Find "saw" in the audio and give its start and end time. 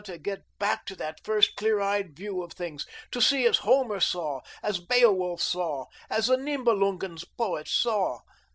3.99-4.41, 5.43-5.85, 7.69-8.21